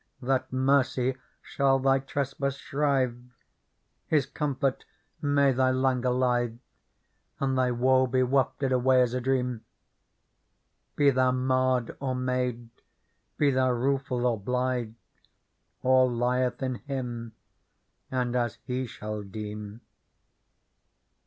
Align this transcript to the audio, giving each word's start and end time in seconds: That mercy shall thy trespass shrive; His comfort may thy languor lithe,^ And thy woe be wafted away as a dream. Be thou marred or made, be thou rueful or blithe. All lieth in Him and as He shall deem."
That 0.23 0.51
mercy 0.51 1.15
shall 1.43 1.77
thy 1.77 1.99
trespass 1.99 2.55
shrive; 2.55 3.19
His 4.07 4.25
comfort 4.25 4.83
may 5.21 5.51
thy 5.51 5.69
languor 5.69 6.11
lithe,^ 6.11 6.57
And 7.39 7.55
thy 7.55 7.69
woe 7.69 8.07
be 8.07 8.23
wafted 8.23 8.71
away 8.71 9.03
as 9.03 9.13
a 9.13 9.21
dream. 9.21 9.63
Be 10.95 11.11
thou 11.11 11.31
marred 11.33 11.95
or 11.99 12.15
made, 12.15 12.69
be 13.37 13.51
thou 13.51 13.73
rueful 13.73 14.25
or 14.25 14.39
blithe. 14.39 14.95
All 15.83 16.09
lieth 16.11 16.63
in 16.63 16.75
Him 16.89 17.33
and 18.09 18.35
as 18.35 18.55
He 18.65 18.87
shall 18.87 19.21
deem." 19.21 19.81